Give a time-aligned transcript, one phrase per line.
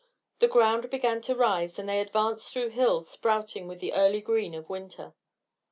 [0.39, 4.55] The ground began to rise, and they advanced through hills sprouting with the early green
[4.55, 5.13] of winter.